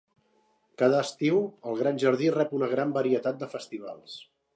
[0.81, 1.37] Cada estiu,
[1.71, 4.17] el Gran Jardí rep una gran varietat de festivals.